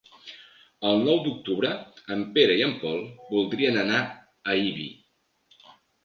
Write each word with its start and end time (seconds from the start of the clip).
El 0.91 1.01
nou 1.07 1.17
d'octubre 1.25 1.69
en 2.15 2.23
Pere 2.37 2.55
i 2.61 2.63
en 2.67 2.73
Pol 2.83 2.97
voldrien 3.33 3.77
anar 3.83 3.99
a 4.07 4.57
Ibi. 4.71 4.87